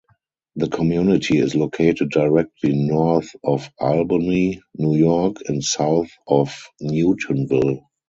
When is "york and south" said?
4.95-6.09